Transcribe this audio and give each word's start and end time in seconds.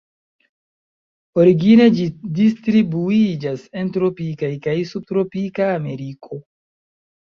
Origine 1.41 1.85
ĝi 1.97 2.07
distribuiĝas 2.39 3.67
en 3.83 3.93
tropika 3.99 4.51
kaj 4.67 4.77
subtropika 4.93 5.69
Ameriko. 5.79 6.41